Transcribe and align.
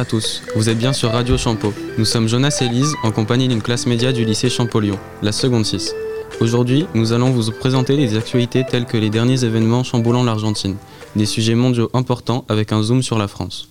Bonjour 0.00 0.16
à 0.16 0.18
tous, 0.18 0.42
vous 0.56 0.70
êtes 0.70 0.78
bien 0.78 0.94
sur 0.94 1.12
Radio 1.12 1.36
Champeau. 1.36 1.74
Nous 1.98 2.06
sommes 2.06 2.26
Jonas 2.26 2.56
et 2.62 2.68
Lise 2.68 2.94
en 3.02 3.10
compagnie 3.10 3.48
d'une 3.48 3.60
classe 3.60 3.84
média 3.84 4.12
du 4.12 4.24
lycée 4.24 4.48
Champollion, 4.48 4.98
la 5.20 5.30
seconde 5.30 5.66
6. 5.66 5.92
Aujourd'hui, 6.40 6.86
nous 6.94 7.12
allons 7.12 7.30
vous 7.30 7.52
présenter 7.52 7.98
les 7.98 8.16
actualités 8.16 8.64
telles 8.64 8.86
que 8.86 8.96
les 8.96 9.10
derniers 9.10 9.44
événements 9.44 9.84
chamboulant 9.84 10.24
l'Argentine, 10.24 10.76
des 11.16 11.26
sujets 11.26 11.54
mondiaux 11.54 11.90
importants 11.92 12.46
avec 12.48 12.72
un 12.72 12.82
zoom 12.82 13.02
sur 13.02 13.18
la 13.18 13.28
France. 13.28 13.68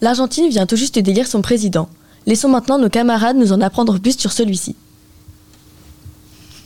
L'Argentine 0.00 0.48
vient 0.48 0.64
tout 0.64 0.76
juste 0.76 1.00
d'élire 1.00 1.26
son 1.26 1.42
président. 1.42 1.88
Laissons 2.24 2.48
maintenant 2.48 2.78
nos 2.78 2.88
camarades 2.88 3.36
nous 3.36 3.52
en 3.52 3.60
apprendre 3.62 3.98
plus 3.98 4.16
sur 4.16 4.30
celui-ci. 4.30 4.76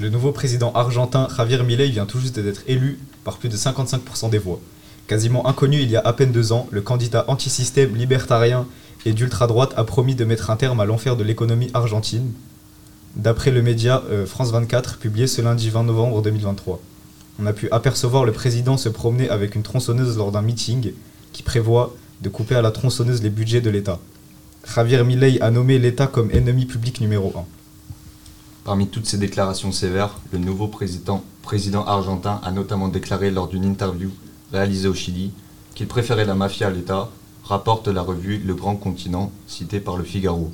Le 0.00 0.10
nouveau 0.10 0.32
président 0.32 0.70
argentin 0.74 1.28
Javier 1.34 1.62
Milei 1.62 1.88
vient 1.88 2.04
tout 2.04 2.20
juste 2.20 2.38
d'être 2.38 2.60
élu 2.66 2.98
par 3.24 3.38
plus 3.38 3.48
de 3.48 3.56
55% 3.56 4.28
des 4.28 4.38
voix. 4.38 4.60
Quasiment 5.06 5.46
inconnu 5.46 5.80
il 5.80 5.90
y 5.90 5.96
a 5.96 6.00
à 6.00 6.12
peine 6.12 6.32
deux 6.32 6.52
ans, 6.52 6.66
le 6.72 6.80
candidat 6.80 7.24
anti-système 7.28 7.94
libertarien 7.94 8.66
et 9.04 9.12
d'ultra-droite 9.12 9.72
a 9.76 9.84
promis 9.84 10.16
de 10.16 10.24
mettre 10.24 10.50
un 10.50 10.56
terme 10.56 10.80
à 10.80 10.84
l'enfer 10.84 11.16
de 11.16 11.22
l'économie 11.22 11.70
argentine, 11.74 12.32
d'après 13.14 13.52
le 13.52 13.62
média 13.62 14.02
euh, 14.10 14.26
France 14.26 14.50
24 14.50 14.98
publié 14.98 15.28
ce 15.28 15.40
lundi 15.40 15.70
20 15.70 15.84
novembre 15.84 16.22
2023. 16.22 16.80
On 17.38 17.46
a 17.46 17.52
pu 17.52 17.68
apercevoir 17.70 18.24
le 18.24 18.32
président 18.32 18.76
se 18.76 18.88
promener 18.88 19.28
avec 19.28 19.54
une 19.54 19.62
tronçonneuse 19.62 20.16
lors 20.16 20.32
d'un 20.32 20.42
meeting 20.42 20.92
qui 21.32 21.44
prévoit 21.44 21.94
de 22.20 22.28
couper 22.28 22.56
à 22.56 22.62
la 22.62 22.72
tronçonneuse 22.72 23.22
les 23.22 23.30
budgets 23.30 23.60
de 23.60 23.70
l'État. 23.70 24.00
Javier 24.74 25.04
Milei 25.04 25.40
a 25.40 25.52
nommé 25.52 25.78
l'État 25.78 26.08
comme 26.08 26.32
ennemi 26.32 26.66
public 26.66 27.00
numéro 27.00 27.32
1. 27.36 27.44
Parmi 28.64 28.88
toutes 28.88 29.06
ces 29.06 29.18
déclarations 29.18 29.70
sévères, 29.70 30.18
le 30.32 30.38
nouveau 30.40 30.66
président, 30.66 31.22
président 31.42 31.84
argentin 31.84 32.40
a 32.42 32.50
notamment 32.50 32.88
déclaré 32.88 33.30
lors 33.30 33.46
d'une 33.46 33.64
interview 33.64 34.10
réalisée 34.56 34.88
au 34.88 34.94
Chili 34.94 35.30
qu'il 35.74 35.86
préférait 35.86 36.24
la 36.24 36.34
mafia 36.34 36.68
à 36.68 36.70
l'État, 36.70 37.10
rapporte 37.44 37.88
la 37.88 38.00
revue 38.00 38.38
Le 38.38 38.54
Grand 38.54 38.76
Continent, 38.76 39.30
citée 39.46 39.80
par 39.80 39.96
le 39.98 40.04
Figaro. 40.04 40.50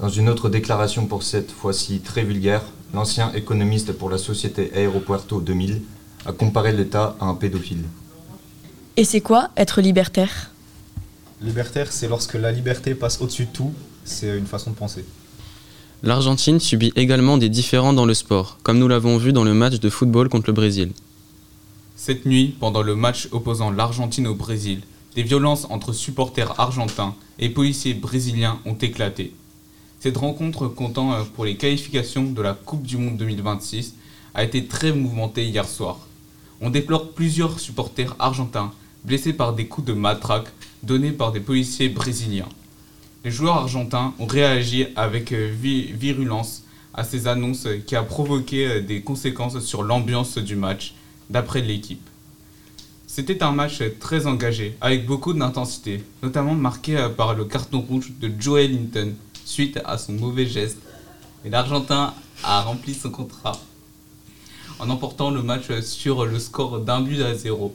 Dans 0.00 0.08
une 0.08 0.28
autre 0.28 0.48
déclaration 0.48 1.06
pour 1.06 1.22
cette 1.22 1.52
fois-ci 1.52 2.00
très 2.00 2.24
vulgaire, 2.24 2.62
l'ancien 2.92 3.32
économiste 3.32 3.92
pour 3.92 4.10
la 4.10 4.18
société 4.18 4.72
Aeropuerto 4.74 5.40
2000 5.40 5.82
a 6.26 6.32
comparé 6.32 6.72
l'État 6.72 7.16
à 7.20 7.26
un 7.26 7.34
pédophile. 7.34 7.84
Et 8.96 9.04
c'est 9.04 9.20
quoi 9.20 9.50
être 9.56 9.80
libertaire? 9.80 10.50
Libertaire, 11.40 11.92
c'est 11.92 12.08
lorsque 12.08 12.34
la 12.34 12.50
liberté 12.50 12.94
passe 12.94 13.20
au-dessus 13.20 13.46
de 13.46 13.52
tout, 13.52 13.72
c'est 14.04 14.36
une 14.36 14.46
façon 14.46 14.70
de 14.70 14.76
penser. 14.76 15.04
L'Argentine 16.02 16.58
subit 16.58 16.92
également 16.96 17.38
des 17.38 17.48
différends 17.48 17.92
dans 17.92 18.06
le 18.06 18.14
sport, 18.14 18.58
comme 18.64 18.78
nous 18.78 18.88
l'avons 18.88 19.16
vu 19.16 19.32
dans 19.32 19.44
le 19.44 19.54
match 19.54 19.78
de 19.78 19.90
football 19.90 20.28
contre 20.28 20.48
le 20.48 20.52
Brésil. 20.52 20.92
Cette 21.96 22.26
nuit, 22.26 22.56
pendant 22.58 22.82
le 22.82 22.96
match 22.96 23.28
opposant 23.30 23.70
l'Argentine 23.70 24.26
au 24.26 24.34
Brésil, 24.34 24.80
des 25.14 25.22
violences 25.22 25.66
entre 25.70 25.92
supporters 25.92 26.58
argentins 26.58 27.14
et 27.38 27.48
policiers 27.48 27.94
brésiliens 27.94 28.58
ont 28.64 28.74
éclaté. 28.74 29.32
Cette 30.00 30.16
rencontre 30.16 30.66
comptant 30.66 31.12
euh, 31.12 31.22
pour 31.22 31.44
les 31.44 31.56
qualifications 31.56 32.24
de 32.24 32.42
la 32.42 32.52
Coupe 32.52 32.82
du 32.82 32.96
Monde 32.96 33.16
2026 33.16 33.94
a 34.34 34.42
été 34.42 34.66
très 34.66 34.92
mouvementée 34.92 35.44
hier 35.44 35.68
soir. 35.68 36.00
On 36.60 36.68
déplore 36.68 37.12
plusieurs 37.12 37.60
supporters 37.60 38.16
argentins 38.18 38.72
blessés 39.04 39.32
par 39.32 39.52
des 39.52 39.66
coups 39.66 39.86
de 39.86 39.92
matraque 39.92 40.48
donnés 40.82 41.12
par 41.12 41.30
des 41.30 41.40
policiers 41.40 41.88
brésiliens. 41.88 42.48
Les 43.24 43.30
joueurs 43.30 43.56
argentins 43.56 44.14
ont 44.18 44.26
réagi 44.26 44.88
avec 44.96 45.32
euh, 45.32 45.54
virulence 45.54 46.64
à 46.92 47.04
ces 47.04 47.28
annonces 47.28 47.68
qui 47.86 47.94
a 47.94 48.02
provoqué 48.02 48.66
euh, 48.66 48.80
des 48.80 49.00
conséquences 49.00 49.60
sur 49.60 49.84
l'ambiance 49.84 50.38
du 50.38 50.56
match, 50.56 50.94
d'après 51.30 51.60
l'équipe. 51.60 52.06
C'était 53.06 53.42
un 53.42 53.52
match 53.52 53.82
très 54.00 54.26
engagé, 54.26 54.76
avec 54.80 55.06
beaucoup 55.06 55.32
d'intensité, 55.32 56.02
notamment 56.22 56.54
marqué 56.54 57.08
par 57.16 57.34
le 57.34 57.44
carton 57.44 57.80
rouge 57.80 58.12
de 58.20 58.30
Joel 58.38 58.72
Linton, 58.72 59.12
suite 59.44 59.78
à 59.84 59.98
son 59.98 60.12
mauvais 60.12 60.46
geste. 60.46 60.78
Et 61.44 61.50
l'Argentin 61.50 62.14
a 62.42 62.62
rempli 62.62 62.94
son 62.94 63.10
contrat 63.10 63.60
en 64.78 64.90
emportant 64.90 65.30
le 65.30 65.42
match 65.42 65.70
sur 65.82 66.26
le 66.26 66.38
score 66.38 66.80
d'un 66.80 67.00
but 67.00 67.22
à 67.22 67.34
zéro. 67.34 67.74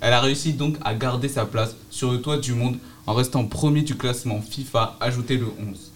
Elle 0.00 0.12
a 0.12 0.20
réussi 0.20 0.52
donc 0.52 0.76
à 0.84 0.94
garder 0.94 1.28
sa 1.28 1.44
place 1.44 1.74
sur 1.90 2.12
le 2.12 2.20
toit 2.20 2.38
du 2.38 2.54
monde 2.54 2.76
en 3.06 3.14
restant 3.14 3.44
premier 3.44 3.82
du 3.82 3.96
classement 3.96 4.40
FIFA, 4.40 4.96
ajouté 5.00 5.36
le 5.36 5.46
11. 5.46 5.90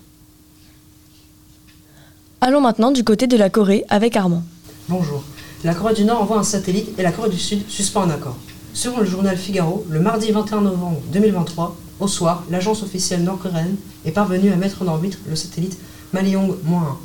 Allons 2.41 2.61
maintenant 2.61 2.91
du 2.91 3.05
côté 3.05 3.29
de 3.29 3.37
la 3.37 3.51
Corée 3.51 3.85
avec 3.89 4.17
Armand. 4.17 4.43
Bonjour. 4.89 5.23
La 5.65 5.75
Corée 5.75 5.95
du 5.95 6.05
Nord 6.05 6.23
envoie 6.23 6.39
un 6.39 6.43
satellite 6.43 6.89
et 6.99 7.05
la 7.05 7.13
Corée 7.13 7.31
du 7.31 7.39
Sud 7.39 7.63
suspend 7.69 8.03
un 8.03 8.11
accord. 8.11 8.37
Selon 8.75 8.99
le 8.99 9.05
journal 9.05 9.37
Figaro, 9.37 9.87
le 9.89 10.01
mardi 10.01 10.33
21 10.33 10.63
novembre 10.63 11.01
2023, 11.13 11.77
au 12.01 12.09
soir, 12.09 12.43
l'agence 12.51 12.83
officielle 12.83 13.23
nord-coréenne 13.23 13.77
est 14.05 14.11
parvenue 14.11 14.51
à 14.51 14.57
mettre 14.57 14.83
en 14.83 14.89
orbite 14.89 15.21
le 15.29 15.37
satellite 15.37 15.79
Maliong-1. 16.13 16.97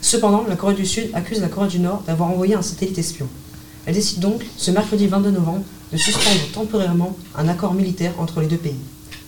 Cependant, 0.00 0.46
la 0.48 0.56
Corée 0.56 0.72
du 0.72 0.86
Sud 0.86 1.10
accuse 1.12 1.42
la 1.42 1.48
Corée 1.48 1.68
du 1.68 1.78
Nord 1.78 2.04
d'avoir 2.06 2.30
envoyé 2.30 2.54
un 2.54 2.62
satellite 2.62 2.96
espion. 2.96 3.28
Elle 3.84 3.92
décide 3.92 4.20
donc, 4.20 4.46
ce 4.56 4.70
mercredi 4.70 5.08
22 5.08 5.32
novembre, 5.32 5.64
de 5.92 5.98
suspendre 5.98 6.40
temporairement 6.54 7.14
un 7.36 7.48
accord 7.48 7.74
militaire 7.74 8.14
entre 8.18 8.40
les 8.40 8.46
deux 8.46 8.56
pays. 8.56 8.80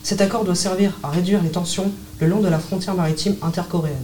Cet 0.02 0.22
accord 0.22 0.44
doit 0.44 0.54
servir 0.54 0.98
à 1.02 1.10
réduire 1.10 1.42
les 1.42 1.50
tensions 1.50 1.92
le 2.20 2.26
long 2.26 2.40
de 2.40 2.48
la 2.48 2.58
frontière 2.58 2.94
maritime 2.94 3.36
intercoréenne. 3.42 3.96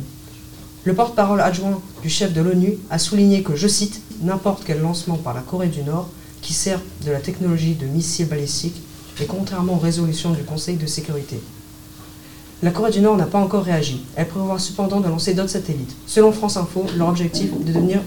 Le 0.84 0.92
porte-parole 0.92 1.40
adjoint 1.40 1.80
du 2.02 2.10
chef 2.10 2.34
de 2.34 2.42
l'ONU 2.42 2.74
a 2.90 2.98
souligné 2.98 3.42
que, 3.42 3.56
je 3.56 3.66
cite, 3.66 4.02
n'importe 4.20 4.64
quel 4.66 4.80
lancement 4.82 5.16
par 5.16 5.32
la 5.32 5.40
Corée 5.40 5.68
du 5.68 5.82
Nord 5.82 6.10
qui 6.42 6.52
sert 6.52 6.80
de 7.06 7.10
la 7.10 7.20
technologie 7.20 7.74
de 7.74 7.86
missiles 7.86 8.28
balistiques 8.28 8.82
et 9.18 9.24
contrairement 9.24 9.76
aux 9.76 9.78
résolutions 9.78 10.32
du 10.32 10.42
Conseil 10.42 10.76
de 10.76 10.84
sécurité. 10.84 11.40
La 12.62 12.70
Corée 12.70 12.90
du 12.90 13.00
Nord 13.00 13.16
n'a 13.16 13.24
pas 13.24 13.38
encore 13.38 13.64
réagi. 13.64 14.02
Elle 14.14 14.28
prévoit 14.28 14.58
cependant 14.58 15.00
de 15.00 15.08
lancer 15.08 15.32
d'autres 15.32 15.50
satellites. 15.50 15.96
Selon 16.06 16.32
France 16.32 16.58
Info, 16.58 16.84
leur 16.96 17.08
objectif 17.08 17.50
est 17.50 17.64
de 17.64 17.72
devenir 17.72 18.02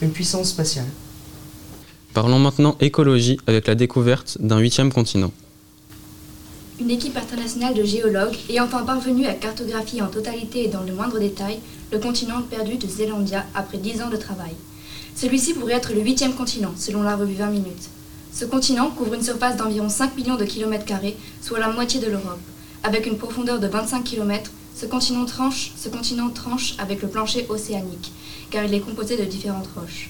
une 0.00 0.10
puissance 0.10 0.48
spatiale. 0.48 0.86
Parlons 2.14 2.38
maintenant 2.38 2.76
écologie 2.80 3.38
avec 3.46 3.66
la 3.66 3.74
découverte 3.74 4.38
d'un 4.40 4.58
huitième 4.58 4.90
continent. 4.90 5.32
Une 6.80 6.90
équipe 6.90 7.16
internationale 7.18 7.74
de 7.74 7.84
géologues 7.84 8.36
est 8.48 8.58
enfin 8.58 8.82
parvenue 8.82 9.26
à 9.26 9.34
cartographier 9.34 10.00
en 10.00 10.08
totalité 10.08 10.64
et 10.64 10.68
dans 10.68 10.82
le 10.82 10.94
moindre 10.94 11.18
détail 11.18 11.58
le 11.92 11.98
continent 11.98 12.40
perdu 12.40 12.76
de 12.76 12.88
Zélandia 12.88 13.44
après 13.54 13.76
dix 13.76 14.00
ans 14.00 14.08
de 14.08 14.16
travail. 14.16 14.54
Celui-ci 15.14 15.52
pourrait 15.52 15.74
être 15.74 15.92
le 15.92 16.00
huitième 16.00 16.32
continent, 16.32 16.72
selon 16.76 17.02
la 17.02 17.14
revue 17.14 17.34
20 17.34 17.50
minutes. 17.50 17.90
Ce 18.32 18.46
continent 18.46 18.90
couvre 18.90 19.12
une 19.12 19.22
surface 19.22 19.56
d'environ 19.56 19.90
5 19.90 20.16
millions 20.16 20.36
de 20.36 20.46
kilomètres 20.46 20.86
carrés, 20.86 21.16
soit 21.42 21.58
la 21.60 21.68
moitié 21.68 22.00
de 22.00 22.06
l'Europe. 22.06 22.40
Avec 22.82 23.06
une 23.06 23.18
profondeur 23.18 23.60
de 23.60 23.68
25 23.68 24.02
km, 24.02 24.50
ce 24.74 24.86
ce 24.86 25.88
continent 25.88 26.30
tranche 26.30 26.74
avec 26.78 27.02
le 27.02 27.08
plancher 27.08 27.46
océanique, 27.50 28.12
car 28.50 28.64
il 28.64 28.72
est 28.72 28.80
composé 28.80 29.18
de 29.18 29.24
différentes 29.24 29.68
roches. 29.76 30.08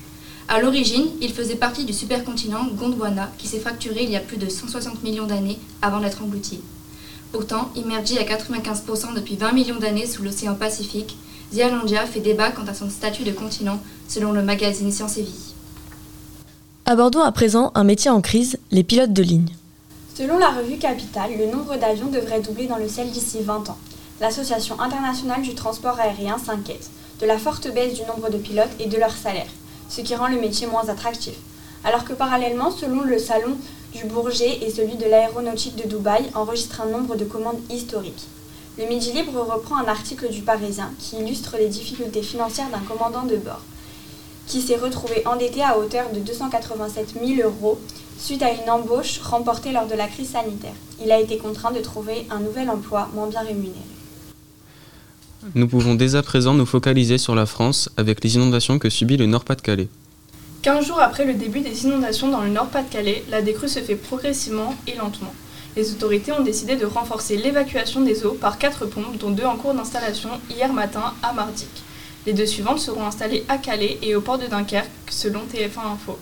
À 0.52 0.60
l'origine, 0.60 1.06
il 1.22 1.32
faisait 1.32 1.56
partie 1.56 1.86
du 1.86 1.94
supercontinent 1.94 2.66
Gondwana 2.74 3.30
qui 3.38 3.48
s'est 3.48 3.58
fracturé 3.58 4.02
il 4.02 4.10
y 4.10 4.16
a 4.16 4.20
plus 4.20 4.36
de 4.36 4.50
160 4.50 5.02
millions 5.02 5.26
d'années 5.26 5.58
avant 5.80 5.98
d'être 5.98 6.22
englouti. 6.22 6.60
Pourtant, 7.32 7.70
immergé 7.74 8.18
à 8.18 8.24
95% 8.24 9.14
depuis 9.14 9.36
20 9.36 9.52
millions 9.52 9.78
d'années 9.78 10.04
sous 10.04 10.22
l'océan 10.22 10.54
Pacifique, 10.54 11.16
Zélandia 11.54 12.04
fait 12.04 12.20
débat 12.20 12.50
quant 12.50 12.66
à 12.66 12.74
son 12.74 12.90
statut 12.90 13.22
de 13.22 13.32
continent 13.32 13.80
selon 14.08 14.32
le 14.32 14.42
magazine 14.42 14.92
Science 14.92 15.16
et 15.16 15.22
Vie. 15.22 15.54
Abordons 16.84 17.22
à 17.22 17.32
présent 17.32 17.72
un 17.74 17.84
métier 17.84 18.10
en 18.10 18.20
crise, 18.20 18.58
les 18.70 18.82
pilotes 18.82 19.14
de 19.14 19.22
ligne. 19.22 19.54
Selon 20.14 20.36
la 20.36 20.50
revue 20.50 20.76
Capital, 20.76 21.30
le 21.38 21.46
nombre 21.46 21.78
d'avions 21.78 22.08
devrait 22.08 22.42
doubler 22.42 22.66
dans 22.66 22.76
le 22.76 22.88
ciel 22.88 23.10
d'ici 23.10 23.38
20 23.40 23.70
ans. 23.70 23.78
L'Association 24.20 24.78
internationale 24.78 25.40
du 25.40 25.54
transport 25.54 25.98
aérien 25.98 26.36
s'inquiète 26.36 26.90
de 27.22 27.26
la 27.26 27.38
forte 27.38 27.72
baisse 27.72 27.94
du 27.94 28.02
nombre 28.02 28.28
de 28.28 28.36
pilotes 28.36 28.76
et 28.80 28.86
de 28.86 28.98
leur 28.98 29.12
salaire, 29.12 29.46
ce 29.94 30.00
qui 30.00 30.14
rend 30.14 30.28
le 30.28 30.40
métier 30.40 30.66
moins 30.66 30.88
attractif. 30.88 31.34
Alors 31.84 32.04
que 32.04 32.14
parallèlement, 32.14 32.70
selon 32.70 33.02
le 33.02 33.18
salon 33.18 33.56
du 33.92 34.04
Bourget 34.04 34.60
et 34.62 34.70
celui 34.70 34.96
de 34.96 35.04
l'aéronautique 35.04 35.76
de 35.76 35.86
Dubaï, 35.86 36.30
enregistre 36.34 36.80
un 36.80 36.86
nombre 36.86 37.14
de 37.16 37.24
commandes 37.24 37.60
historiques. 37.68 38.26
Le 38.78 38.86
Midi 38.86 39.12
Libre 39.12 39.38
reprend 39.40 39.76
un 39.76 39.88
article 39.88 40.30
du 40.30 40.40
Parisien 40.40 40.90
qui 40.98 41.16
illustre 41.16 41.56
les 41.58 41.68
difficultés 41.68 42.22
financières 42.22 42.70
d'un 42.70 42.78
commandant 42.78 43.24
de 43.24 43.36
bord 43.36 43.60
qui 44.46 44.60
s'est 44.60 44.76
retrouvé 44.76 45.22
endetté 45.26 45.62
à 45.62 45.78
hauteur 45.78 46.10
de 46.10 46.20
287 46.20 47.14
000 47.24 47.48
euros 47.48 47.78
suite 48.18 48.42
à 48.42 48.50
une 48.50 48.68
embauche 48.70 49.20
remportée 49.20 49.72
lors 49.72 49.86
de 49.86 49.94
la 49.94 50.08
crise 50.08 50.30
sanitaire. 50.30 50.74
Il 51.02 51.12
a 51.12 51.20
été 51.20 51.38
contraint 51.38 51.70
de 51.70 51.80
trouver 51.80 52.26
un 52.30 52.40
nouvel 52.40 52.68
emploi 52.68 53.08
moins 53.14 53.28
bien 53.28 53.40
rémunéré. 53.40 53.72
Nous 55.54 55.66
pouvons 55.66 55.94
dès 55.94 56.14
à 56.14 56.22
présent 56.22 56.54
nous 56.54 56.66
focaliser 56.66 57.18
sur 57.18 57.34
la 57.34 57.46
France 57.46 57.90
avec 57.96 58.22
les 58.22 58.36
inondations 58.36 58.78
que 58.78 58.88
subit 58.88 59.16
le 59.16 59.26
Nord-Pas-de-Calais. 59.26 59.88
15 60.62 60.86
jours 60.86 61.00
après 61.00 61.24
le 61.24 61.34
début 61.34 61.60
des 61.60 61.84
inondations 61.84 62.30
dans 62.30 62.42
le 62.42 62.48
Nord-Pas-de-Calais, 62.48 63.24
la 63.28 63.42
décrue 63.42 63.68
se 63.68 63.80
fait 63.80 63.96
progressivement 63.96 64.76
et 64.86 64.94
lentement. 64.94 65.34
Les 65.76 65.90
autorités 65.90 66.30
ont 66.30 66.44
décidé 66.44 66.76
de 66.76 66.86
renforcer 66.86 67.36
l'évacuation 67.36 68.02
des 68.02 68.24
eaux 68.24 68.36
par 68.40 68.58
quatre 68.58 68.86
pompes, 68.86 69.18
dont 69.18 69.30
deux 69.30 69.44
en 69.44 69.56
cours 69.56 69.74
d'installation 69.74 70.30
hier 70.48 70.72
matin 70.72 71.14
à 71.22 71.32
Mardic. 71.32 71.68
Les 72.24 72.34
deux 72.34 72.46
suivantes 72.46 72.78
seront 72.78 73.04
installées 73.04 73.44
à 73.48 73.58
Calais 73.58 73.98
et 74.02 74.14
au 74.14 74.20
port 74.20 74.38
de 74.38 74.46
Dunkerque, 74.46 74.90
selon 75.10 75.40
TF1 75.40 75.94
Info. 75.94 76.18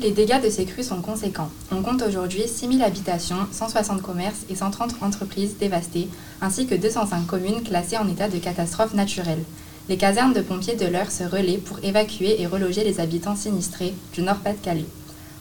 Les 0.00 0.12
dégâts 0.12 0.40
de 0.40 0.48
ces 0.48 0.64
crues 0.64 0.84
sont 0.84 1.00
conséquents. 1.02 1.50
On 1.72 1.82
compte 1.82 2.02
aujourd'hui 2.02 2.46
6000 2.46 2.84
habitations, 2.84 3.48
160 3.50 4.00
commerces 4.00 4.44
et 4.48 4.54
130 4.54 5.02
entreprises 5.02 5.56
dévastées, 5.58 6.08
ainsi 6.40 6.68
que 6.68 6.76
205 6.76 7.26
communes 7.26 7.64
classées 7.64 7.96
en 7.96 8.08
état 8.08 8.28
de 8.28 8.38
catastrophe 8.38 8.94
naturelle. 8.94 9.42
Les 9.88 9.96
casernes 9.96 10.34
de 10.34 10.40
pompiers 10.40 10.76
de 10.76 10.86
l'Eure 10.86 11.10
se 11.10 11.24
relaient 11.24 11.58
pour 11.58 11.80
évacuer 11.82 12.40
et 12.40 12.46
reloger 12.46 12.84
les 12.84 13.00
habitants 13.00 13.34
sinistrés 13.34 13.92
du 14.14 14.22
Nord-Pas-de-Calais. 14.22 14.84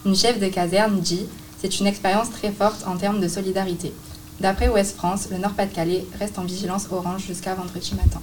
Une 0.08 0.16
chef 0.16 0.40
de 0.40 0.48
caserne 0.48 1.02
dit 1.02 1.28
C'est 1.62 1.80
une 1.80 1.86
expérience 1.86 2.32
très 2.32 2.52
forte 2.52 2.84
en 2.88 2.98
termes 2.98 3.22
de 3.22 3.28
solidarité. 3.28 3.94
D'après 4.40 4.70
Ouest 4.70 4.96
France, 4.96 5.28
le 5.30 5.38
Nord-Pas-de-Calais 5.38 6.04
reste 6.18 6.40
en 6.40 6.46
vigilance 6.46 6.88
orange 6.92 7.26
jusqu'à 7.28 7.54
vendredi 7.54 7.94
matin. 7.94 8.22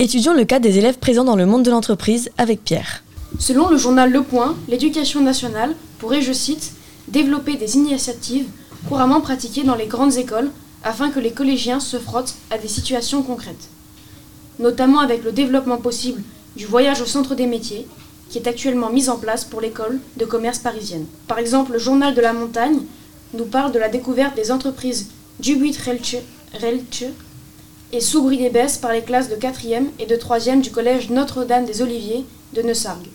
Étudions 0.00 0.34
le 0.34 0.44
cas 0.44 0.58
des 0.58 0.78
élèves 0.78 0.98
présents 0.98 1.22
dans 1.22 1.36
le 1.36 1.46
monde 1.46 1.62
de 1.62 1.70
l'entreprise 1.70 2.30
avec 2.38 2.64
Pierre. 2.64 3.04
Selon 3.38 3.68
le 3.68 3.76
journal 3.76 4.10
Le 4.12 4.22
Point, 4.22 4.56
l'éducation 4.68 5.20
nationale 5.20 5.74
pourrait, 5.98 6.22
je 6.22 6.32
cite, 6.32 6.72
développer 7.08 7.56
des 7.56 7.76
initiatives 7.76 8.46
couramment 8.88 9.20
pratiquées 9.20 9.64
dans 9.64 9.74
les 9.74 9.86
grandes 9.86 10.16
écoles 10.16 10.50
afin 10.84 11.10
que 11.10 11.18
les 11.18 11.32
collégiens 11.32 11.80
se 11.80 11.98
frottent 11.98 12.36
à 12.50 12.58
des 12.58 12.68
situations 12.68 13.22
concrètes, 13.22 13.68
notamment 14.58 15.00
avec 15.00 15.24
le 15.24 15.32
développement 15.32 15.78
possible 15.78 16.22
du 16.56 16.66
voyage 16.66 17.00
au 17.00 17.06
centre 17.06 17.34
des 17.34 17.46
métiers, 17.46 17.88
qui 18.30 18.38
est 18.38 18.46
actuellement 18.46 18.90
mis 18.90 19.08
en 19.08 19.16
place 19.16 19.44
pour 19.44 19.60
l'école 19.60 19.98
de 20.16 20.24
commerce 20.24 20.58
parisienne. 20.58 21.06
Par 21.26 21.38
exemple, 21.38 21.72
le 21.72 21.78
journal 21.78 22.14
de 22.14 22.20
la 22.20 22.32
montagne 22.32 22.82
nous 23.34 23.46
parle 23.46 23.72
de 23.72 23.78
la 23.78 23.88
découverte 23.88 24.36
des 24.36 24.52
entreprises 24.52 25.08
Dubuit-Relche 25.40 26.16
et 27.92 28.00
Soubry-des-Besses 28.00 28.78
par 28.78 28.92
les 28.92 29.02
classes 29.02 29.28
de 29.28 29.36
4e 29.36 29.86
et 29.98 30.06
de 30.06 30.16
3e 30.16 30.60
du 30.60 30.70
collège 30.70 31.10
Notre-Dame 31.10 31.64
des 31.64 31.82
Oliviers 31.82 32.24
de 32.54 32.62
Neussargues. 32.62 33.08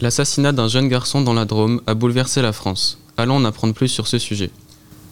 L'assassinat 0.00 0.52
d'un 0.52 0.68
jeune 0.68 0.88
garçon 0.88 1.22
dans 1.22 1.34
la 1.34 1.44
Drôme 1.44 1.80
a 1.86 1.94
bouleversé 1.94 2.42
la 2.42 2.52
France. 2.52 2.98
Allons 3.16 3.36
en 3.36 3.44
apprendre 3.44 3.74
plus 3.74 3.88
sur 3.88 4.06
ce 4.06 4.18
sujet. 4.18 4.50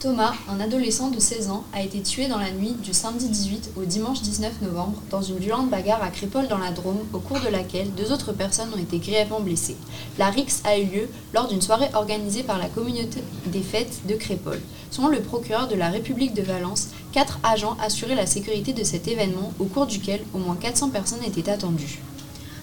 Thomas, 0.00 0.32
un 0.48 0.60
adolescent 0.60 1.10
de 1.10 1.18
16 1.18 1.50
ans, 1.50 1.64
a 1.72 1.82
été 1.82 2.00
tué 2.02 2.28
dans 2.28 2.38
la 2.38 2.52
nuit 2.52 2.76
du 2.84 2.94
samedi 2.94 3.28
18 3.28 3.70
au 3.76 3.84
dimanche 3.84 4.22
19 4.22 4.62
novembre 4.62 5.02
dans 5.10 5.22
une 5.22 5.38
violente 5.38 5.70
bagarre 5.70 6.04
à 6.04 6.10
Crépole 6.10 6.46
dans 6.46 6.58
la 6.58 6.70
Drôme, 6.70 7.00
au 7.12 7.18
cours 7.18 7.40
de 7.40 7.48
laquelle 7.48 7.92
deux 7.96 8.12
autres 8.12 8.32
personnes 8.32 8.68
ont 8.72 8.78
été 8.78 8.98
grièvement 8.98 9.40
blessées. 9.40 9.76
La 10.16 10.30
rixe 10.30 10.62
a 10.64 10.78
eu 10.78 10.84
lieu 10.84 11.08
lors 11.34 11.48
d'une 11.48 11.60
soirée 11.60 11.90
organisée 11.94 12.44
par 12.44 12.58
la 12.58 12.68
communauté 12.68 13.24
des 13.46 13.62
fêtes 13.62 14.02
de 14.08 14.14
Crépole. 14.14 14.60
Selon 14.92 15.08
le 15.08 15.20
procureur 15.20 15.66
de 15.66 15.74
la 15.74 15.90
République 15.90 16.34
de 16.34 16.42
Valence, 16.42 16.90
quatre 17.12 17.40
agents 17.42 17.76
assuraient 17.82 18.14
la 18.14 18.26
sécurité 18.26 18.72
de 18.72 18.84
cet 18.84 19.08
événement 19.08 19.52
au 19.58 19.64
cours 19.64 19.86
duquel 19.86 20.20
au 20.32 20.38
moins 20.38 20.56
400 20.56 20.90
personnes 20.90 21.24
étaient 21.26 21.50
attendues. 21.50 21.98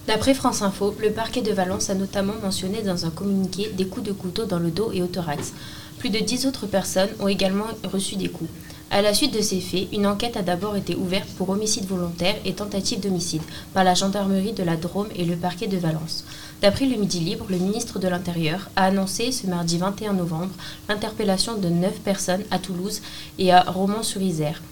D'après 0.06 0.34
France 0.34 0.62
Info, 0.62 0.94
le 1.00 1.10
parquet 1.10 1.42
de 1.42 1.52
Valence 1.52 1.90
a 1.90 1.94
notamment 1.94 2.34
mentionné 2.40 2.80
dans 2.82 3.06
un 3.06 3.10
communiqué 3.10 3.72
des 3.76 3.86
coups 3.86 4.06
de 4.06 4.12
couteau 4.12 4.44
dans 4.44 4.60
le 4.60 4.70
dos 4.70 4.92
et 4.92 5.02
au 5.02 5.08
thorax. 5.08 5.52
Plus 5.98 6.10
de 6.10 6.20
dix 6.20 6.46
autres 6.46 6.66
personnes 6.66 7.08
ont 7.18 7.26
également 7.26 7.66
reçu 7.82 8.14
des 8.14 8.28
coups. 8.28 8.50
À 8.92 9.02
la 9.02 9.12
suite 9.12 9.34
de 9.34 9.40
ces 9.40 9.60
faits, 9.60 9.88
une 9.92 10.06
enquête 10.06 10.36
a 10.36 10.42
d'abord 10.42 10.76
été 10.76 10.94
ouverte 10.94 11.28
pour 11.30 11.48
homicide 11.48 11.86
volontaire 11.86 12.36
et 12.44 12.52
tentative 12.52 13.00
d'homicide 13.00 13.42
par 13.74 13.82
la 13.82 13.94
gendarmerie 13.94 14.52
de 14.52 14.62
la 14.62 14.76
Drôme 14.76 15.08
et 15.16 15.24
le 15.24 15.34
parquet 15.34 15.66
de 15.66 15.76
Valence. 15.76 16.24
D'après 16.62 16.86
le 16.86 16.96
Midi 16.96 17.18
Libre, 17.18 17.46
le 17.48 17.58
ministre 17.58 17.98
de 17.98 18.06
l'Intérieur 18.06 18.70
a 18.76 18.84
annoncé 18.84 19.32
ce 19.32 19.48
mardi 19.48 19.76
21 19.76 20.12
novembre 20.12 20.52
l'interpellation 20.88 21.56
de 21.56 21.68
neuf 21.68 21.98
personnes 21.98 22.44
à 22.52 22.60
Toulouse 22.60 23.02
et 23.40 23.52
à 23.52 23.62
Romans-sur-Isère. 23.62 24.62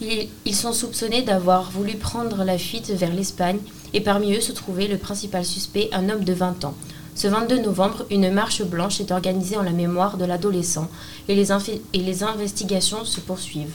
Ils 0.00 0.54
sont 0.54 0.74
soupçonnés 0.74 1.22
d'avoir 1.22 1.70
voulu 1.70 1.96
prendre 1.96 2.44
la 2.44 2.58
fuite 2.58 2.90
vers 2.90 3.12
l'Espagne 3.12 3.58
et 3.94 4.00
parmi 4.00 4.34
eux 4.34 4.40
se 4.40 4.52
trouvait 4.52 4.88
le 4.88 4.98
principal 4.98 5.44
suspect, 5.44 5.88
un 5.92 6.08
homme 6.08 6.24
de 6.24 6.32
20 6.32 6.64
ans. 6.64 6.74
Ce 7.14 7.26
22 7.26 7.62
novembre, 7.62 8.06
une 8.10 8.30
marche 8.30 8.62
blanche 8.62 9.00
est 9.00 9.10
organisée 9.10 9.56
en 9.56 9.62
la 9.62 9.72
mémoire 9.72 10.16
de 10.16 10.24
l'adolescent 10.24 10.88
et 11.28 11.34
les, 11.34 11.50
et 11.50 11.98
les 11.98 12.22
investigations 12.22 13.04
se 13.04 13.20
poursuivent. 13.20 13.74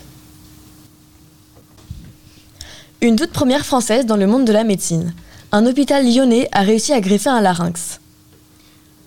Une 3.01 3.17
toute 3.17 3.31
première 3.31 3.65
française 3.65 4.05
dans 4.05 4.15
le 4.15 4.27
monde 4.27 4.45
de 4.45 4.53
la 4.53 4.63
médecine. 4.63 5.13
Un 5.51 5.65
hôpital 5.65 6.05
lyonnais 6.05 6.47
a 6.53 6.61
réussi 6.61 6.93
à 6.93 7.01
greffer 7.01 7.29
un 7.29 7.41
larynx. 7.41 7.99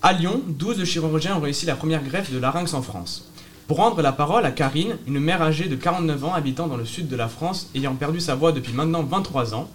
À 0.03 0.13
Lyon, 0.13 0.43
12 0.47 0.85
chirurgiens 0.85 1.37
ont 1.37 1.41
réussi 1.41 1.65
la 1.65 1.75
première 1.75 2.03
greffe 2.03 2.31
de 2.31 2.39
larynx 2.39 2.75
en 2.75 2.83
France. 2.83 3.31
Pour 3.67 3.79
rendre 3.79 4.03
la 4.03 4.13
parole 4.13 4.45
à 4.45 4.53
Karine, 4.53 4.99
une 5.07 5.19
mère 5.19 5.43
âgée 5.43 5.67
de 5.67 5.75
49 5.75 6.25
ans 6.25 6.35
habitant 6.35 6.69
dans 6.69 6.77
le 6.77 6.85
sud 6.85 7.09
de 7.09 7.17
la 7.17 7.27
France, 7.27 7.71
ayant 7.75 7.95
perdu 7.95 8.21
sa 8.21 8.35
voix 8.35 8.53
depuis 8.53 8.73
maintenant 8.73 9.03
23 9.03 9.55
ans, 9.55 9.69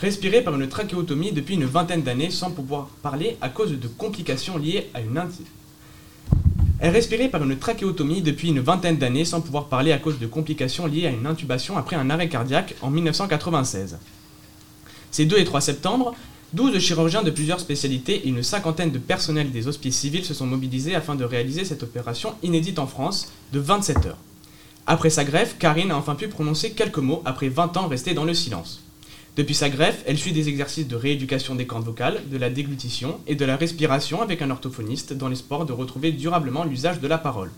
respirer 0.00 0.42
par 0.42 0.54
une 0.54 0.68
trachéotomie 0.68 1.32
depuis 1.32 1.54
une 1.54 1.64
vingtaine 1.64 2.02
d'années 2.02 2.30
sans 2.30 2.50
pouvoir 2.50 2.86
parler 3.02 3.36
à 3.40 3.48
cause 3.48 3.72
de 3.72 3.88
complications 3.88 4.56
liées 4.56 4.88
à 4.94 5.00
une 5.00 5.20
Elle 6.78 6.92
respirait 6.92 7.28
par 7.28 7.42
une 7.42 7.58
trachéotomie 7.58 8.22
depuis 8.22 8.48
une 8.48 8.60
vingtaine 8.60 8.96
d'années 8.96 9.24
sans 9.24 9.40
pouvoir 9.40 9.66
parler 9.66 9.90
à 9.90 9.98
cause 9.98 10.20
de 10.20 10.26
complications 10.26 10.86
liées 10.86 11.06
à 11.06 11.10
une 11.10 11.26
intubation 11.26 11.76
après 11.76 11.96
un 11.96 12.10
arrêt 12.10 12.28
cardiaque 12.28 12.76
en 12.80 12.90
1996. 12.90 13.98
Ces 15.10 15.24
2 15.24 15.38
et 15.38 15.44
3 15.44 15.60
septembre, 15.60 16.14
12 16.52 16.78
chirurgiens 16.78 17.24
de 17.24 17.30
plusieurs 17.30 17.60
spécialités 17.60 18.26
et 18.26 18.28
une 18.28 18.44
cinquantaine 18.44 18.92
de 18.92 18.98
personnels 18.98 19.50
des 19.50 19.66
hospices 19.66 19.98
civils 19.98 20.24
se 20.24 20.32
sont 20.32 20.46
mobilisés 20.46 20.94
afin 20.94 21.16
de 21.16 21.24
réaliser 21.24 21.64
cette 21.64 21.82
opération 21.82 22.34
inédite 22.44 22.78
en 22.78 22.86
France 22.86 23.32
de 23.52 23.58
27 23.58 24.06
heures. 24.06 24.18
Après 24.86 25.10
sa 25.10 25.24
greffe, 25.24 25.58
Karine 25.58 25.90
a 25.90 25.96
enfin 25.96 26.14
pu 26.14 26.28
prononcer 26.28 26.70
quelques 26.70 26.98
mots 26.98 27.22
après 27.24 27.48
20 27.48 27.76
ans 27.76 27.88
restés 27.88 28.14
dans 28.14 28.24
le 28.24 28.32
silence. 28.32 28.87
Depuis 29.38 29.54
sa 29.54 29.70
greffe, 29.70 30.02
elle 30.04 30.18
suit 30.18 30.32
des 30.32 30.48
exercices 30.48 30.88
de 30.88 30.96
rééducation 30.96 31.54
des 31.54 31.64
cordes 31.64 31.84
vocales, 31.84 32.28
de 32.28 32.36
la 32.36 32.50
déglutition 32.50 33.20
et 33.28 33.36
de 33.36 33.44
la 33.44 33.56
respiration 33.56 34.20
avec 34.20 34.42
un 34.42 34.50
orthophoniste 34.50 35.12
dans 35.12 35.28
l'espoir 35.28 35.64
de 35.64 35.72
retrouver 35.72 36.10
durablement 36.10 36.64
l'usage 36.64 36.98
de 36.98 37.06
la 37.06 37.18
parole. 37.18 37.52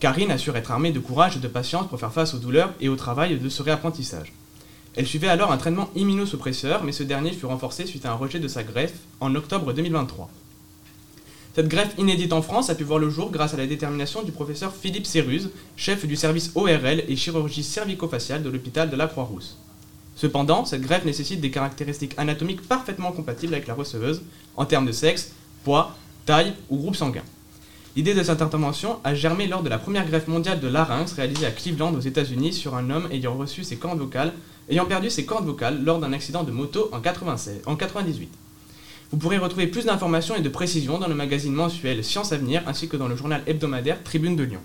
Karine 0.00 0.30
assure 0.30 0.56
être 0.56 0.70
armée 0.70 0.90
de 0.90 0.98
courage 0.98 1.36
et 1.36 1.40
de 1.40 1.46
patience 1.46 1.88
pour 1.88 2.00
faire 2.00 2.14
face 2.14 2.32
aux 2.32 2.38
douleurs 2.38 2.72
et 2.80 2.88
au 2.88 2.96
travail 2.96 3.38
de 3.38 3.48
ce 3.50 3.62
réapprentissage. 3.62 4.32
Elle 4.96 5.06
suivait 5.06 5.28
alors 5.28 5.52
un 5.52 5.58
traitement 5.58 5.90
immunosuppresseur, 5.94 6.82
mais 6.82 6.92
ce 6.92 7.02
dernier 7.02 7.32
fut 7.32 7.44
renforcé 7.44 7.84
suite 7.84 8.06
à 8.06 8.12
un 8.12 8.14
rejet 8.14 8.40
de 8.40 8.48
sa 8.48 8.62
greffe 8.62 8.94
en 9.20 9.34
octobre 9.34 9.74
2023. 9.74 10.30
Cette 11.54 11.68
greffe 11.68 11.98
inédite 11.98 12.32
en 12.32 12.40
France 12.40 12.70
a 12.70 12.74
pu 12.74 12.84
voir 12.84 12.98
le 12.98 13.10
jour 13.10 13.30
grâce 13.30 13.52
à 13.52 13.58
la 13.58 13.66
détermination 13.66 14.22
du 14.22 14.32
professeur 14.32 14.74
Philippe 14.74 15.04
Séruse, 15.04 15.50
chef 15.76 16.06
du 16.06 16.16
service 16.16 16.50
ORL 16.54 17.04
et 17.06 17.16
chirurgie 17.16 17.62
cervico-faciale 17.62 18.42
de 18.42 18.48
l'hôpital 18.48 18.88
de 18.88 18.96
la 18.96 19.06
Croix-Rousse. 19.06 19.58
Cependant, 20.18 20.64
cette 20.64 20.82
greffe 20.82 21.04
nécessite 21.04 21.40
des 21.40 21.52
caractéristiques 21.52 22.14
anatomiques 22.16 22.66
parfaitement 22.66 23.12
compatibles 23.12 23.54
avec 23.54 23.68
la 23.68 23.74
receveuse 23.74 24.22
en 24.56 24.64
termes 24.64 24.84
de 24.84 24.90
sexe, 24.90 25.30
poids, 25.62 25.96
taille 26.26 26.54
ou 26.70 26.76
groupe 26.76 26.96
sanguin. 26.96 27.22
L'idée 27.94 28.14
de 28.14 28.22
cette 28.24 28.42
intervention 28.42 28.98
a 29.04 29.14
germé 29.14 29.46
lors 29.46 29.62
de 29.62 29.68
la 29.68 29.78
première 29.78 30.04
greffe 30.04 30.26
mondiale 30.26 30.58
de 30.58 30.66
larynx 30.66 31.12
réalisée 31.12 31.46
à 31.46 31.52
Cleveland 31.52 31.94
aux 31.94 32.00
États-Unis 32.00 32.52
sur 32.52 32.74
un 32.74 32.90
homme 32.90 33.06
ayant 33.12 33.36
reçu 33.36 33.62
ses 33.62 33.76
cordes 33.76 34.00
vocales, 34.00 34.32
ayant 34.68 34.86
perdu 34.86 35.08
ses 35.08 35.24
cordes 35.24 35.46
vocales 35.46 35.84
lors 35.84 36.00
d'un 36.00 36.12
accident 36.12 36.42
de 36.42 36.50
moto 36.50 36.88
en, 36.90 36.98
96, 36.98 37.62
en 37.66 37.76
98. 37.76 38.28
Vous 39.12 39.18
pourrez 39.18 39.38
retrouver 39.38 39.68
plus 39.68 39.84
d'informations 39.84 40.34
et 40.34 40.40
de 40.42 40.48
précisions 40.48 40.98
dans 40.98 41.06
le 41.06 41.14
magazine 41.14 41.52
mensuel 41.54 42.02
Science 42.02 42.32
Avenir 42.32 42.64
ainsi 42.66 42.88
que 42.88 42.96
dans 42.96 43.06
le 43.06 43.14
journal 43.14 43.44
hebdomadaire 43.46 44.02
Tribune 44.02 44.34
de 44.34 44.42
Lyon. 44.42 44.60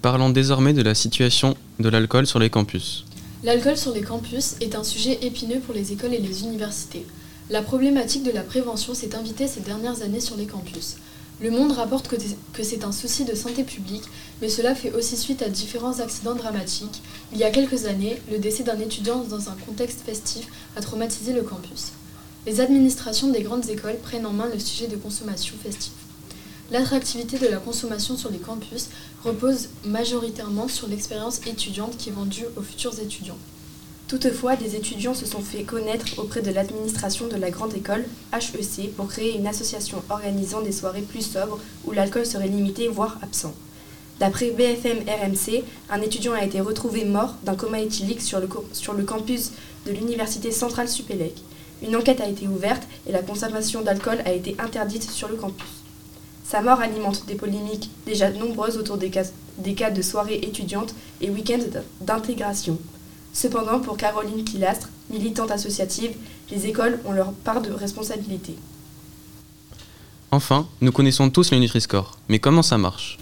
Parlons 0.00 0.30
désormais 0.30 0.72
de 0.72 0.82
la 0.82 0.94
situation 0.94 1.58
de 1.78 1.90
l'alcool 1.90 2.26
sur 2.26 2.38
les 2.38 2.48
campus. 2.48 3.04
L'alcool 3.44 3.76
sur 3.76 3.92
les 3.92 4.00
campus 4.00 4.54
est 4.62 4.74
un 4.74 4.84
sujet 4.84 5.18
épineux 5.20 5.60
pour 5.60 5.74
les 5.74 5.92
écoles 5.92 6.14
et 6.14 6.18
les 6.18 6.44
universités. 6.44 7.04
La 7.50 7.60
problématique 7.60 8.22
de 8.22 8.30
la 8.30 8.40
prévention 8.40 8.94
s'est 8.94 9.14
invitée 9.14 9.46
ces 9.48 9.60
dernières 9.60 10.00
années 10.00 10.20
sur 10.20 10.38
les 10.38 10.46
campus. 10.46 10.96
Le 11.42 11.50
Monde 11.50 11.72
rapporte 11.72 12.08
que 12.08 12.62
c'est 12.62 12.84
un 12.84 12.92
souci 12.92 13.26
de 13.26 13.34
santé 13.34 13.62
publique, 13.62 14.04
mais 14.40 14.48
cela 14.48 14.74
fait 14.74 14.92
aussi 14.92 15.18
suite 15.18 15.42
à 15.42 15.50
différents 15.50 16.00
accidents 16.00 16.34
dramatiques. 16.34 17.02
Il 17.32 17.38
y 17.38 17.44
a 17.44 17.50
quelques 17.50 17.84
années, 17.84 18.16
le 18.32 18.38
décès 18.38 18.62
d'un 18.62 18.80
étudiant 18.80 19.22
dans 19.24 19.50
un 19.50 19.56
contexte 19.66 20.00
festif 20.06 20.46
a 20.74 20.80
traumatisé 20.80 21.34
le 21.34 21.42
campus. 21.42 21.92
Les 22.46 22.62
administrations 22.62 23.28
des 23.28 23.42
grandes 23.42 23.68
écoles 23.68 23.98
prennent 24.02 24.24
en 24.24 24.32
main 24.32 24.48
le 24.50 24.58
sujet 24.58 24.86
de 24.86 24.96
consommation 24.96 25.54
festive. 25.62 25.92
L'attractivité 26.74 27.38
de 27.38 27.46
la 27.46 27.58
consommation 27.58 28.16
sur 28.16 28.32
les 28.32 28.38
campus 28.38 28.88
repose 29.22 29.68
majoritairement 29.84 30.66
sur 30.66 30.88
l'expérience 30.88 31.38
étudiante 31.46 31.96
qui 31.96 32.08
est 32.08 32.12
vendue 32.12 32.46
aux 32.56 32.62
futurs 32.62 32.98
étudiants. 32.98 33.38
Toutefois, 34.08 34.56
des 34.56 34.74
étudiants 34.74 35.14
se 35.14 35.24
sont 35.24 35.38
fait 35.40 35.62
connaître 35.62 36.18
auprès 36.18 36.42
de 36.42 36.50
l'administration 36.50 37.28
de 37.28 37.36
la 37.36 37.52
grande 37.52 37.74
école, 37.74 38.04
HEC, 38.32 38.92
pour 38.96 39.06
créer 39.06 39.38
une 39.38 39.46
association 39.46 40.02
organisant 40.08 40.62
des 40.62 40.72
soirées 40.72 41.02
plus 41.02 41.22
sobres 41.22 41.60
où 41.84 41.92
l'alcool 41.92 42.26
serait 42.26 42.48
limité, 42.48 42.88
voire 42.88 43.20
absent. 43.22 43.54
D'après 44.18 44.50
BFM 44.50 44.98
RMC, 44.98 45.62
un 45.90 46.02
étudiant 46.02 46.32
a 46.32 46.44
été 46.44 46.60
retrouvé 46.60 47.04
mort 47.04 47.36
d'un 47.44 47.54
coma 47.54 47.78
éthylique 47.78 48.20
sur 48.20 48.40
le, 48.40 48.48
sur 48.72 48.94
le 48.94 49.04
campus 49.04 49.52
de 49.86 49.92
l'université 49.92 50.50
centrale 50.50 50.88
Supélec. 50.88 51.40
Une 51.84 51.94
enquête 51.94 52.20
a 52.20 52.28
été 52.28 52.48
ouverte 52.48 52.82
et 53.06 53.12
la 53.12 53.22
consommation 53.22 53.82
d'alcool 53.82 54.18
a 54.24 54.32
été 54.32 54.56
interdite 54.58 55.08
sur 55.08 55.28
le 55.28 55.36
campus. 55.36 55.83
Sa 56.44 56.60
mort 56.60 56.80
alimente 56.80 57.24
des 57.26 57.34
polémiques 57.34 57.90
déjà 58.06 58.30
nombreuses 58.30 58.76
autour 58.76 58.98
des 58.98 59.10
cas, 59.10 59.90
de 59.90 60.02
soirées 60.02 60.40
étudiantes 60.42 60.94
et 61.20 61.30
week-ends 61.30 61.80
d'intégration. 62.02 62.78
Cependant, 63.32 63.80
pour 63.80 63.96
Caroline 63.96 64.44
Pilastre, 64.44 64.90
militante 65.10 65.50
associative, 65.50 66.12
les 66.50 66.66
écoles 66.66 67.00
ont 67.06 67.12
leur 67.12 67.32
part 67.32 67.62
de 67.62 67.72
responsabilité. 67.72 68.54
Enfin, 70.30 70.68
nous 70.80 70.92
connaissons 70.92 71.30
tous 71.30 71.50
le 71.50 71.58
Nutri-Score, 71.58 72.18
mais 72.28 72.38
comment 72.38 72.62
ça 72.62 72.76
marche? 72.76 73.18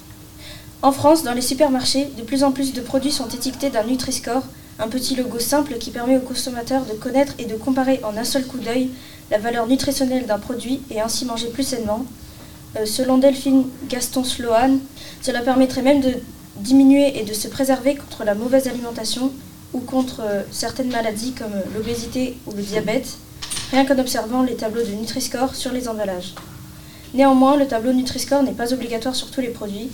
En 0.83 0.91
France, 0.91 1.23
dans 1.23 1.33
les 1.33 1.43
supermarchés, 1.43 2.09
de 2.17 2.23
plus 2.23 2.43
en 2.43 2.51
plus 2.51 2.73
de 2.73 2.81
produits 2.81 3.13
sont 3.13 3.29
étiquetés 3.29 3.71
d'un 3.71 3.85
Nutri-Score, 3.85 4.43
un 4.79 4.89
petit 4.89 5.15
logo 5.15 5.39
simple 5.39 5.79
qui 5.79 5.91
permet 5.91 6.17
aux 6.17 6.23
consommateurs 6.23 6.85
de 6.87 6.95
connaître 6.95 7.35
et 7.39 7.45
de 7.45 7.55
comparer 7.55 8.01
en 8.03 8.17
un 8.17 8.25
seul 8.25 8.45
coup 8.47 8.59
d'œil 8.59 8.91
la 9.31 9.39
valeur 9.39 9.69
nutritionnelle 9.69 10.27
d'un 10.27 10.41
produit 10.41 10.81
et 10.91 11.01
ainsi 11.01 11.25
manger 11.25 11.49
plus 11.49 11.63
sainement. 11.63 12.05
Euh, 12.77 12.87
selon 12.87 13.19
Delphine 13.19 13.67
Gaston 13.89 14.25
Sloan, 14.25 14.79
cela 15.21 15.41
permettrait 15.41 15.83
même 15.83 16.01
de 16.01 16.15
diminuer 16.57 17.19
et 17.21 17.25
de 17.25 17.33
se 17.33 17.49
préserver 17.49 17.95
contre 17.97 18.25
la 18.25 18.35
mauvaise 18.35 18.67
alimentation 18.67 19.33
ou 19.73 19.81
contre 19.81 20.21
euh, 20.21 20.43
certaines 20.51 20.91
maladies 20.91 21.33
comme 21.33 21.53
l'obésité 21.75 22.37
ou 22.47 22.53
le 22.53 22.63
diabète, 22.63 23.19
rien 23.71 23.85
qu'en 23.85 23.99
observant 23.99 24.43
les 24.43 24.55
tableaux 24.57 24.83
de 24.83 24.93
Nutri-Score 24.93 25.55
sur 25.55 25.73
les 25.73 25.89
emballages. 25.89 26.35
Néanmoins, 27.15 27.57
le 27.57 27.67
tableau 27.67 27.93
Nutri-Score 27.93 28.43
n'est 28.43 28.53
pas 28.53 28.73
obligatoire 28.73 29.15
sur 29.15 29.31
tous 29.31 29.41
les 29.41 29.49
produits. 29.49 29.91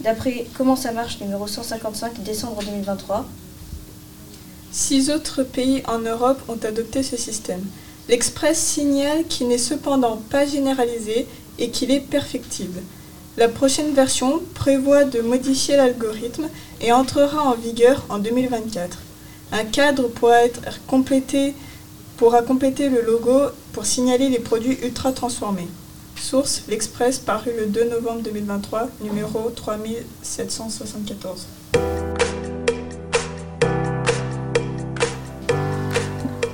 D'après 0.00 0.46
Comment 0.56 0.76
ça 0.76 0.92
marche 0.92 1.20
numéro 1.20 1.46
155 1.46 2.22
décembre 2.22 2.62
2023, 2.64 3.26
Six 4.72 5.10
autres 5.10 5.42
pays 5.42 5.82
en 5.88 5.98
Europe 5.98 6.40
ont 6.48 6.58
adopté 6.64 7.02
ce 7.02 7.16
système. 7.16 7.64
L'Express 8.08 8.58
signale 8.58 9.24
qu'il 9.28 9.48
n'est 9.48 9.58
cependant 9.58 10.16
pas 10.30 10.46
généralisé 10.46 11.26
et 11.60 11.70
qu'il 11.70 11.92
est 11.92 12.00
perfectible. 12.00 12.80
La 13.36 13.48
prochaine 13.48 13.94
version 13.94 14.40
prévoit 14.54 15.04
de 15.04 15.20
modifier 15.20 15.76
l'algorithme 15.76 16.48
et 16.80 16.92
entrera 16.92 17.44
en 17.44 17.54
vigueur 17.54 18.04
en 18.08 18.18
2024. 18.18 18.98
Un 19.52 19.64
cadre 19.64 20.08
pourra 20.08 20.44
être 20.44 20.60
complété 20.86 21.54
compléter 22.46 22.88
le 22.88 23.00
logo 23.00 23.50
pour 23.72 23.86
signaler 23.86 24.28
les 24.28 24.38
produits 24.38 24.78
ultra 24.82 25.12
transformés. 25.12 25.68
Source 26.20 26.64
L'Express 26.68 27.18
paru 27.18 27.50
le 27.58 27.66
2 27.66 27.88
novembre 27.88 28.20
2023, 28.22 28.88
numéro 29.00 29.50
3774. 29.50 31.46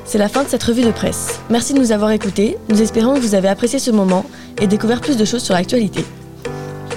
C'est 0.05 0.19
la 0.19 0.29
fin 0.29 0.45
de 0.45 0.49
cette 0.49 0.63
revue 0.63 0.83
de 0.83 0.93
presse. 0.93 1.41
Merci 1.51 1.75
de 1.75 1.81
nous 1.81 1.91
avoir 1.91 2.13
écoutés. 2.13 2.57
Nous 2.69 2.81
espérons 2.81 3.15
que 3.15 3.21
vous 3.21 3.35
avez 3.35 3.49
apprécié 3.49 3.81
ce 3.81 3.91
moment 3.91 4.25
et 4.61 4.67
découvert 4.67 5.01
plus 5.01 5.17
de 5.17 5.25
choses 5.25 5.43
sur 5.43 5.55
l'actualité. 5.55 6.05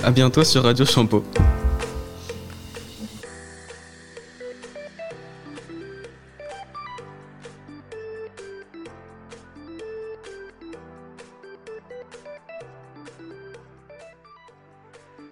A 0.03 0.11
bientôt 0.11 0.43
sur 0.43 0.63
Radio 0.63 0.85
Champeau. 0.85 1.23